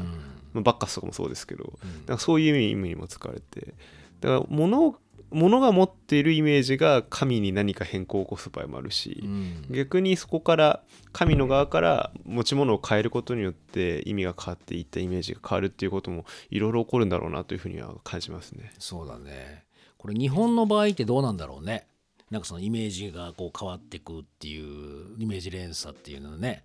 [0.55, 1.73] うん、バッカスとかもそうですけど、
[2.07, 3.73] うん、そういう意味にも使われて。
[4.21, 4.95] だから物を
[5.31, 18.71] 物が持っているイメージが神に何か変更を起こす場合もあるし、うん、逆にそこから神の側から持ち物を変えることによって意味が変わっていったイメージが変わるっていうこともいろいろ起こるんだろうなというふうには感じますね。
[18.77, 19.63] そうだね
[19.97, 21.87] これ日本の場合ってどうなんだろうね。
[22.31, 26.63] なんかそのイメージがこう変わっていくっていうイメージ連鎖っていうのね。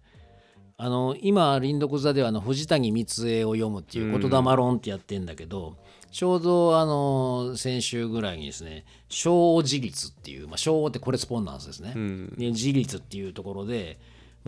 [0.79, 5.77] あの今林読座ではあの藤谷光恵を読むっていう言霊論ってやってんだけど、
[6.11, 13.99] ちょうどあの先週ぐらいにですね小自立っていう、まあ、小ってコレスポンダンスですね、うん、で自立っていうところで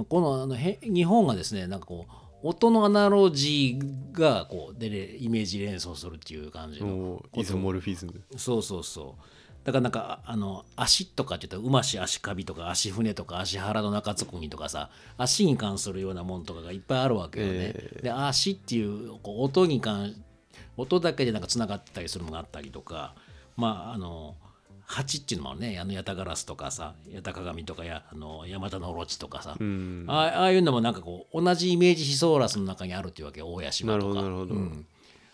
[0.09, 2.13] このあのへ日本がですねなんかこう
[2.43, 8.23] 音のアナロジーがこうでイメージ連想するっていう感じのイゾモルフィズム。
[8.37, 9.23] そうそうそう
[9.65, 17.53] だからなんかあの足とかって言ったら馬し足カビとか足船とか足腹の中つくみとかさ足に関するようなもんとかがいっぱいあるわけよね。
[17.75, 20.15] えー、で足っていうこう音に関
[20.77, 23.15] 音だけでなんかつながってたりするのがあったりとか
[23.57, 24.37] まああの
[24.89, 25.79] 蜂っていうのもね。
[25.79, 34.21] あのヤタガラスとかさヤタ鏡とかやあのヤマタノオロチとかさ、うん、ああいうのもなんかこう同じイメージシソーラスの中にあるっていうわけ大屋島とか。
[34.23, 34.87] うん、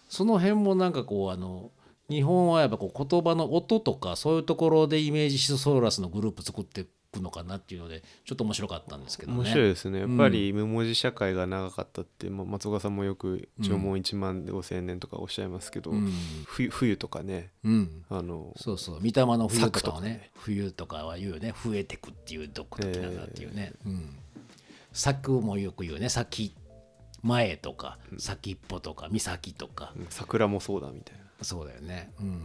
[0.09, 1.71] その辺もなんかこうあの
[2.11, 9.39] 日本はやっぱこう言葉の音とかそういうところでイメージシソーラスのグループ作ってくのかなっていうのでちょっと面白かったんですけどね。
[9.39, 10.01] 面白いですね。
[10.01, 16.13] やっぱり無文字社会が長かったって、うん、松岡さんもよく縄文1万5千年とかおっしゃいますけど、うん、
[16.47, 18.95] 冬冬とかね、うん、あのそうそう。
[18.97, 20.31] 御霊の冬とかはねね。
[20.35, 21.55] 冬とかは言うよね。
[21.65, 24.17] 増えてくっていう独特なんだっていうね、えー、うん、
[24.93, 26.09] 作もよく言うね。
[26.09, 26.55] 先
[27.23, 32.13] 前とか先っぽとか岬とか、桜もそうだみたいなそうだよね。
[32.21, 32.43] うん。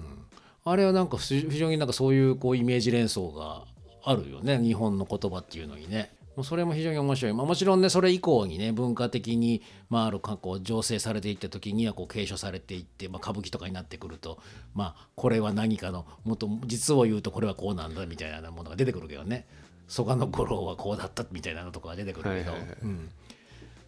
[0.65, 3.63] あれはなんか非常になんかそういうこうイメージ連想が
[4.03, 4.57] あるよね。
[4.59, 6.11] 日本の言葉っていうのにね。
[6.35, 14.39] もうそれも非常に面白い、まあ、もちろんねそれ以降にね文化的に、まあ、ある過去醸成されていった時にはこう継承されていって、まあ、歌舞伎とかになってくると、
[14.73, 19.47] まあ、これは何かのもっと実を言うとこれはこうなんだみたいなものが出てくるけどね。
[19.89, 22.53] 蘇我の五郎はこうだったみたいなのとかが出てくるけど、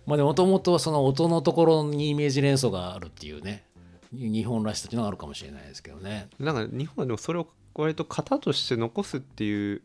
[0.08, 3.64] まあでもともとその音のところにイメージ連想があるっていうね
[4.14, 6.28] 日本らしさっていうのがあるかもしれないですけどね。
[6.40, 9.82] なんか日本はでもそれを割と型として残すっていう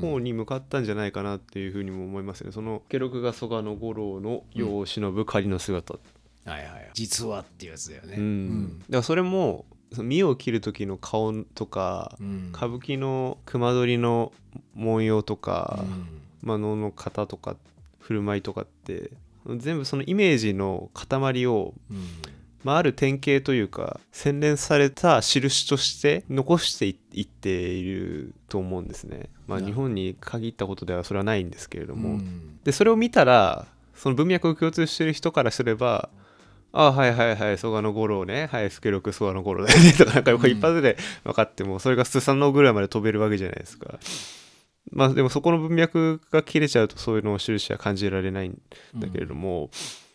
[0.00, 6.90] 方に向かったんじゃないかなっていうふうにも思いますね、その記録が蘇我の五郎の世を忍ぶ仮の姿、うん、はいはい。
[6.92, 9.64] 実はっていうやつだよね、うん、うん、だからそれも
[9.96, 14.32] 身を切る時の顔とか、うん、歌舞伎の熊取の
[14.74, 17.56] 文様とか、うん、まあ、能の型とか
[17.98, 19.10] 振る舞いとかって
[19.56, 21.96] 全部そのイメージの塊を、うん
[22.64, 29.28] まあ、ある典型というか洗練された印として残していっていると思うんですね。
[29.46, 36.08] まあ、日本に限ったことではそれはないんですけれども、うん、でそれを見たらその文脈を共通してる人からすれば
[36.72, 38.48] ああはいはいはい蘇我の五郎ね。
[38.50, 39.92] はい助六蘇我の五郎だよね。
[39.98, 43.98] とかなんか一発で分かってもそれがスサノぐらいまで飛べるわけじゃないですか。
[44.90, 48.58] まあでもそこの文脈が切れちゃうとそういうのを印は感じられないん
[48.96, 49.68] だけれども、うん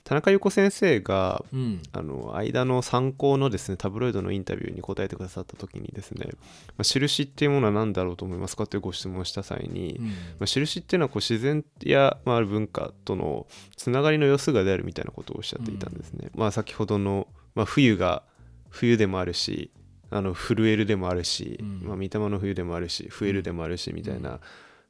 [0.07, 6.39] 田中由子先生が、うん、あの間の参考のですねタブロイドのインタビューに答えてくださった時にですね、ま
[6.79, 10.11] あ、印っていうものは何だろうと思いますかというご質問をした際に、うん、ま
[10.43, 16.29] あ、印っていうのはこう自然や、まあ、ある文化とのつながりの様子がであるみたいなことをおっしゃっていたんですね。
[16.33, 18.23] うん、まあ、先ほどの、まあ、冬が
[18.69, 19.71] 冬でもあるし
[20.09, 24.39] あの震えるでもあるし、まあ、三玉の冬でもあるし増えるでもあるしみたいな、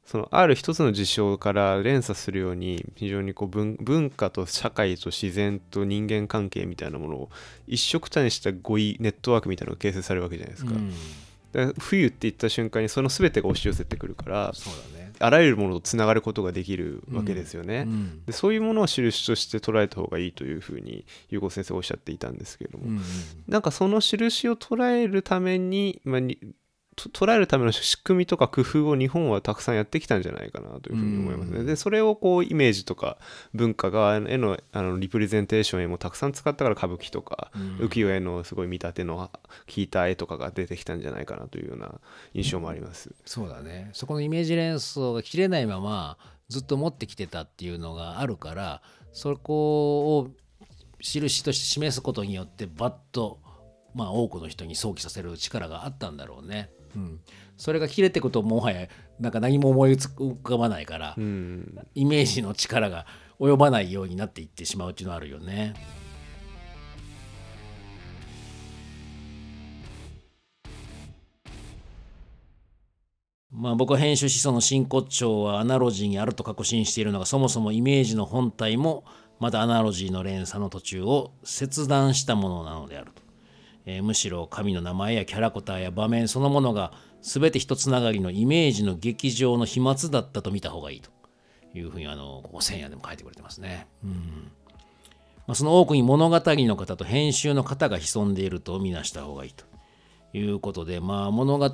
[0.08, 7.30] そのある一つの事象から連鎖するように非常にこう文文化と社会と自然と人間関係みたいなものを
[7.66, 10.72] 一色たにした語彙ネットワークみたいなのが形成されるわけじゃないですか。
[10.72, 11.74] うん。
[11.78, 14.52] 冬って言った瞬間にその全てが押し寄せてくるから
[14.94, 15.12] ね。
[15.18, 17.84] あらゆるものとつながることができるわけですよね。
[17.86, 18.24] うん。
[18.24, 23.02] でそういうものを印として捉えた方がいいというふうに優子先生おっしゃっていたんですけれども、うんうん
[23.46, 26.20] なんかその印を捉えるために、まあ、
[26.98, 31.60] 捉えるための仕組みとか工夫を日本はたくさんやってきたんじゃないかなというふうに思いますね。
[31.60, 33.18] うんでそれをこうイメージとか
[33.54, 39.30] 文化側へのあのリプレゼンテーションへもたくさん使ったから歌舞伎とか、うん浮世絵のすごい見立ての効
[39.76, 42.00] いた絵とかが出てきたんじゃないかなというような
[42.34, 43.14] 印象もあります。
[43.24, 46.18] そうだねそこのイメージ連想が切れないまま
[46.48, 48.82] ずっと持ってきてたっていうのがあるから
[49.12, 50.30] そこを
[51.00, 53.40] 印として示すことによってバッと
[53.94, 56.70] まあ多くの人に想起させる力があったんだろうね。
[56.96, 57.20] うん、
[57.56, 58.88] それが切れてくともはや
[59.20, 63.06] なんか何も思い浮かばないから、うんイメージの力が
[63.40, 65.74] 及ばないようになっていってしまうっていうのはあるよね。
[73.50, 79.04] まあ僕は編集思想の真骨頂はアナロジーにあると確信しているのがそもそもイメージの本体も
[79.40, 83.27] またアナロジーの連鎖の途中を切断したものなのであると。
[83.90, 91.10] えーむしろ神の名前やキャラクターや場面そのものが全て一つながりのイメージの劇場の飛沫だったと見た方がいいと
[91.74, 93.86] いうふうにあのここ千夜でも書いてくれてますね。
[94.04, 94.52] うん
[95.46, 99.64] まあ、その多くに物語の方と編集の方が潜んでいると見なした方がいいと
[100.34, 101.70] いうことで、まあ、物語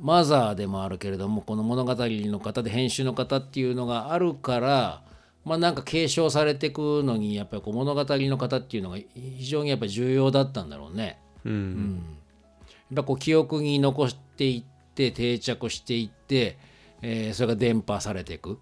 [0.00, 5.02] マザーでもあるけれどもこの物語の方で編集の方っていうのがあるから
[5.44, 11.18] まあなんか継承されていくのにやっぱりこう物語の方っていうのが非常にやっぱり重要だったんだろうね。
[11.44, 12.02] うん。
[12.90, 16.58] やっぱこう記憶に残していって定着していって、
[17.00, 18.58] えーそれが伝播されていく。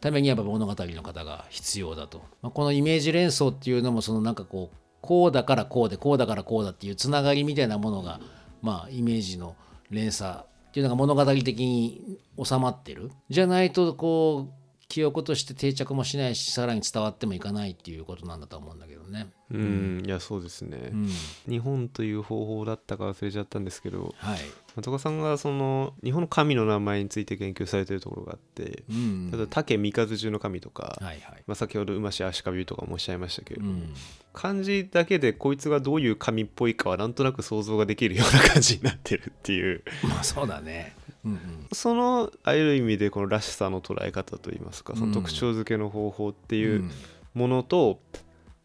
[0.00, 8.20] ためにやっぱ物語の方が必要だと、まあ、このイメージ連想っていうのもそのなんかこうこうだからこうでこうだからこうだっていうつながりみたいなものが
[8.62, 9.56] まあイメージの
[9.90, 13.10] 連鎖っていうのが物語的に収まってる。
[13.28, 14.57] じゃないとこう
[14.88, 19.28] 記憶として定着もしないしさらに伝わってもいかないっていうことなんだと思うんだけどね。
[19.50, 21.08] うん、いやそうですね、うん、
[21.48, 24.38] 日本という方法だったか忘れちゃったんですけどはい。
[24.76, 29.30] 松岡さんがその日本の神の名前について研究されてるところがあってうん。
[29.30, 31.42] 例えば竹三日中の神とか、はいはい。
[31.46, 33.92] まあ、先ほど馬氏足利とかもおっしゃいましたけれど、うん。
[34.32, 40.94] 漢字だけでこいつがどういう神っぽいかはなんとなく想像ができるような感じになってるっていうまあそうだね。
[41.24, 41.38] うんうん。
[41.72, 46.90] そのある意味でこのらしさの捉え方といいますかその特徴付けの方法っていううん。
[47.34, 48.00] ものと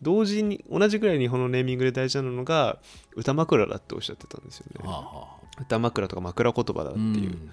[0.02, 2.80] 同時に同じぐらい日本のネーミングで大事なのが
[3.16, 4.88] 歌枕だっておっしゃってたんですよね。
[4.88, 5.62] はあはあ。
[5.62, 7.50] 歌枕とか枕言葉だっていう、ん。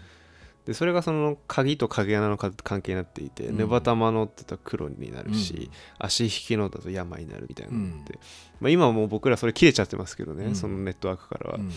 [0.67, 3.57] でそれがその鍵と影穴のか関係になっていて、うん。
[3.57, 6.07] ネバ玉のって言ったら黒になるし、うん。
[6.07, 8.19] 足引きのだと病になるみたいなのって、
[8.61, 10.57] まあ、今はもう僕らそれ切れちゃってますけどね、うん。
[10.57, 11.71] そのネットワークからは、うん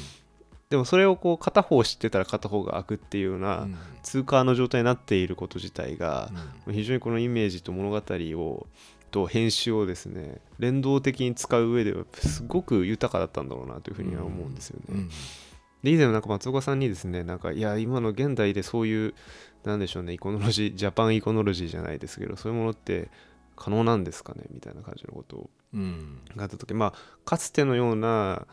[0.73, 3.77] でもそれをこう片方知ってたら片方が開くっていうようなうん。
[4.01, 6.31] 通過の状態になっていること自体が
[6.65, 6.73] う、ん。
[6.73, 8.65] 非常にこのイメージと物語を
[9.11, 14.85] と編集をですね連動的に使う上ではすごく豊かだったんだろうなというふうには思うんですよね。
[14.89, 15.09] うん。
[15.83, 19.13] で以前なんか松岡さんにですねなんかいや今の現代でそういう
[19.63, 23.11] なんでしょうねイコノロジージャパンイコノロジーじゃないですけどそういうものって
[23.55, 24.45] 可能なんですかね？
[24.51, 26.19] みたいな感じのことをうん。
[26.35, 26.93] があった時まあ
[27.25, 28.47] かつてのような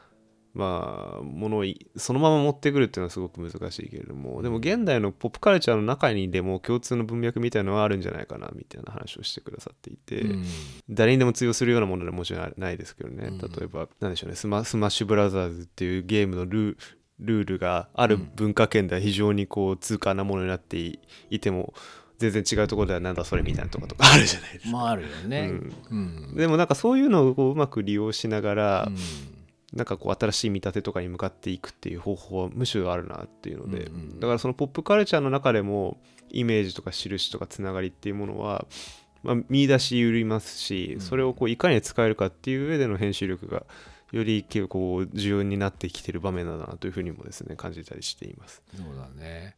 [0.53, 10.45] まあものをいそのまま持ってくるっていうのはすごく難しいけれどもでも現代のポップカルチャーの中にでも共通の文脈みたいなのはあるんじゃないかなみたいな話をしてくださっていて、うん。
[10.89, 13.39] 誰にでも通用するようなものではもちろんないですけどね、うん。
[13.39, 16.77] 例えば何でしょうねスマスマッシュブラザーズっていうゲームのルー
[17.21, 20.99] ルールがある文化圏では非常にこう通過なものになってい
[21.31, 21.75] いても
[22.19, 24.71] 全然違うところではなんだそれみたいなとことかあるじゃないですか。
[24.71, 25.51] まああるよね。
[25.51, 25.75] うん。
[25.91, 25.95] う
[26.33, 26.35] ん。
[26.35, 28.97] でもなんかそういうのをこううまく利用しながら、うん
[29.73, 35.99] なんかこう新しい見立てとかに向かっていくっていう方法はむしろあるなっていうので、うんうんだからそのポップカルチャーの中でも
[36.31, 38.67] イメージとか印とかつながりっていうものは、
[39.23, 43.65] まあ、見出しゆりますし、うんそれをこういかに使えるかっていう上での編集力が
[44.13, 48.63] より結構重要になってきてる場面だなというふうにもですね感じたりしています。
[48.77, 49.57] そうだね。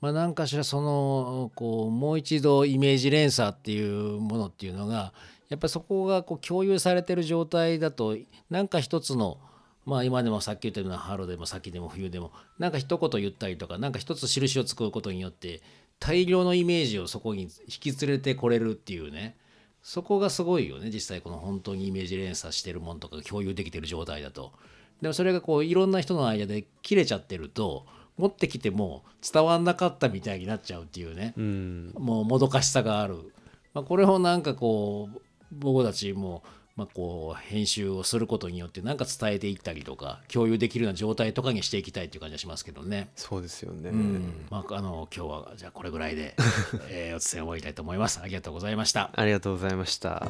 [0.00, 5.12] まあ何かしらそのこうもう一度イメージ連鎖っていうものっていうのが
[5.50, 8.16] やっぱりそこがこう共有されてる状態だと
[8.48, 9.38] なんか一つの
[9.84, 15.62] まあ今でもさっき言ったような春でも先でも冬でもなんか一言言ったりとかなんか一つ印を作ることによって
[15.98, 19.36] 大量のイメージをそこに引き連れてこれるっていうね。
[19.82, 20.90] そこがすごいよね。
[20.90, 24.52] 実際この本当にイメージ連鎖してるものとかが共有できてる状態だと。
[25.00, 27.86] でもそれがこういろんな人の間で切れちゃってると
[28.18, 31.94] 持ってきても伝わんなかったみたいになっちゃうっていうね、うん。
[31.96, 33.32] もうもどかしさがある、
[33.72, 35.20] まあ、これをなんかこう
[35.50, 36.42] 僕たちも、
[36.76, 43.10] まあ、こう編集をすることによってなんか伝えていったりとか共有できるような状態とかにしていきたいっていう感じがしますけどね。
[43.16, 46.34] そうですよね、うんまあ、あの今日はじゃあこれぐらいで、
[46.88, 48.20] えーお伝え終わりたいと思います。
[48.20, 49.10] ありがとうございました。
[49.14, 50.26] ありがとうございました